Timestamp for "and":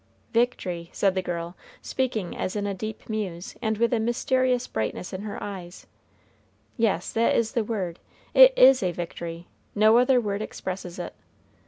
3.61-3.77